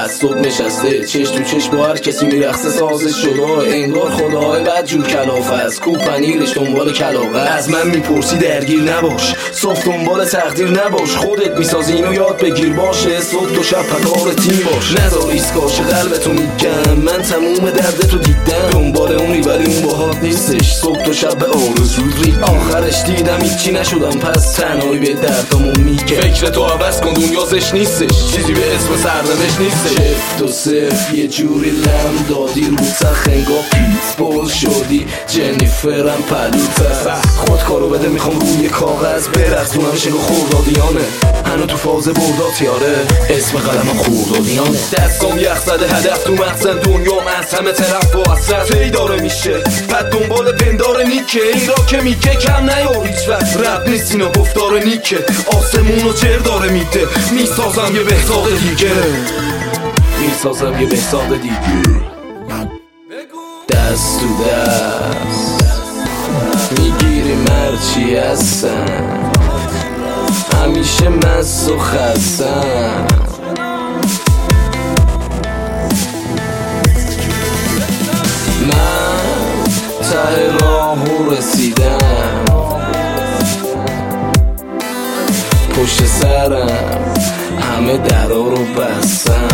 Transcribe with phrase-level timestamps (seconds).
[0.00, 1.04] از صبح نشسته.
[1.04, 3.42] چش تو چش با هر کسی میرخصه سازش شده
[3.76, 9.34] انگار خدای بد جور کلافه از کو پنیرش دنبال کلاقه از من می‌پرسی درگیر نباش.
[9.52, 11.16] صبح دنبال تقدیر نباش.
[11.16, 12.72] خودت می‌سازی اینو یاد بگیر.
[12.72, 15.00] باشه صبح تو شب پکار تیم باش.
[15.00, 17.70] نذار ایسکاش قلبتو میگم من تموم
[18.10, 18.79] تو دیدم.
[20.50, 24.18] نیستش صبح تو شب به آرزود ری آخرش دیدم هیچی نشدم.
[24.18, 26.20] پس تنهایی به دردمون میگه.
[26.20, 28.34] فکر تو عوض کن دنیا زش نیستش.
[28.34, 29.92] چیزی به اسم سرنوشت نیستش.
[29.92, 35.06] شفت و صرف یه جوری لم دادی رو تخ انگاه پیت بول شدی.
[35.28, 41.04] جنیفرم پلوتر خود کارو بده می‌خوام روی کاغذ برقصونم شنگو خوردادیانه.
[41.46, 44.78] هنو تو فاز بردات یاره اسم قلمم خوردادیانه.
[44.92, 46.80] دستام یخ زده هدف تو مقصد.
[46.80, 48.22] دنیا از همه طرف با
[49.30, 49.62] میشه.
[49.88, 51.40] بعد دنبال پندار نیکه.
[51.54, 53.56] این را که میگه کم نیار هیچ وقت.
[53.56, 55.18] رب نیست اینا گفتار نیکه.
[55.46, 57.06] آسمون و چر داره میده.
[57.32, 58.92] می‌سازم یه بهتاب دیگه.
[60.20, 62.00] می‌سازم یه بهتاب دیگه.
[63.68, 65.62] دست تو دست.
[66.78, 69.30] می‌گیری مرچی هستم؟
[70.62, 73.06] همیشه مست و خستم
[80.20, 81.98] ته راهو رسیدم.
[85.76, 87.14] پشت سرم
[87.60, 89.48] همه درا رو بستم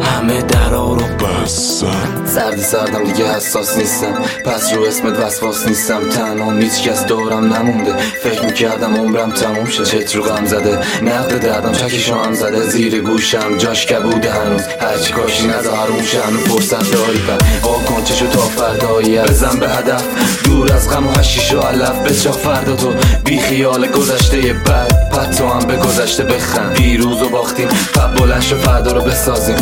[0.00, 4.22] همه درا رو بستم سردی سردم دیگه حساس نیستم.
[4.44, 6.08] پس رو اسمت وسواس نیستم.
[6.08, 7.96] تنها هیچ کس دورم نمونده.
[7.96, 10.78] فکر می‌کردم عمرم تموم شد چت رو غم زده.
[11.02, 12.62] نقد دردم چکیشو هم زده.
[12.62, 14.62] زیر گوشم جاش کبوده هنوز.
[14.80, 17.18] هرچی کاشی هرومشه هنو فرصت داری
[17.62, 17.77] پر
[18.08, 20.04] کنچشو تا فردایی بزن به هدف.
[20.44, 21.90] دور از غم و هشیش و علف.
[21.90, 26.72] بچا فردا تو بی خیال گذشته بد پد تو هم به گذشته بخند.
[26.74, 27.68] پیروز و باختیم.
[27.68, 29.56] پد بلند شو فردا رو بسازیم.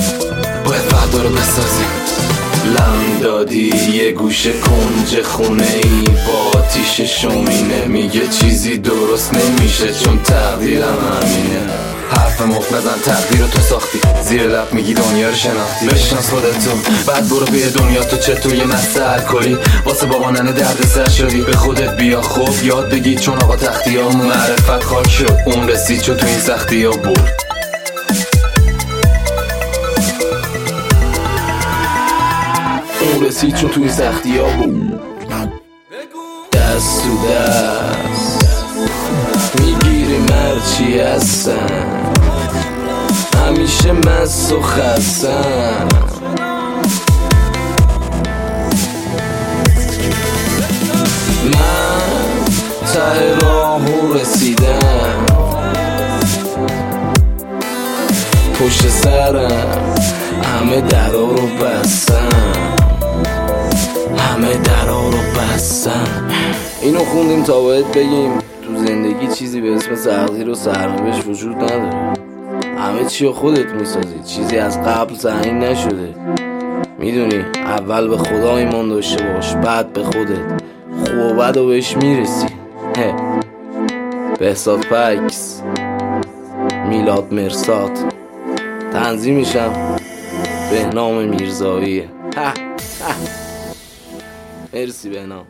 [0.64, 1.86] باید فردا رو بسازیم.
[2.66, 6.04] لم دادی یه گوشه کنج خونه ای.
[6.26, 7.84] با آتیش شومینه.
[7.86, 11.85] میگه چیزی درست نمیشه چون تقدیرم همینه.
[12.36, 14.00] حرف مفت نزن تقدیر رو تو ساختی.
[14.24, 15.86] زیر لب میگی دنیا رو شناختی.
[15.86, 16.70] بشناس خودتو
[17.06, 21.40] بعد برو به دنیا تو چه یه مسته الکلی؟ واسه بابا ننه درد سر شدی.
[21.40, 25.36] به خودت بیا خوب یاد بگی چون آقا تختی ها معرفت خاک شد.
[25.46, 27.46] اون رسید چون تو این سختی ها برد.
[33.00, 35.00] اون رسید چون توی سختی ها بود
[36.52, 38.46] دست تو دست.
[39.60, 42.05] می‌گیری مرچی هستم
[43.56, 45.88] همیشه مست و خستم.
[51.44, 52.44] من
[52.92, 55.26] ته راهو رسیدم.
[58.60, 59.94] پشت سرم
[60.42, 62.28] همه درا رو بستم.
[64.18, 66.28] همه درا رو بستم.
[66.82, 72.15] اینو خوندیم تا باید بگیم تو زندگی چیزی به اسم تقدیر و سرنوشت وجود نداره.
[72.78, 74.18] همه چی خودت می‌سازی.
[74.26, 76.14] چیزی از قبل زنین نشده.
[76.98, 80.62] می‌دونی اول به خدا ایمان داشته باش بعد به خودت.
[81.04, 82.46] خوب و بد و بهش می‌رسی.
[84.38, 85.62] بهزاد پکس
[86.88, 88.04] میلاد مرسات
[88.92, 89.96] تنظیمشم
[90.70, 92.08] به نام میرزاییه.
[94.74, 95.44] مرسی بهنام.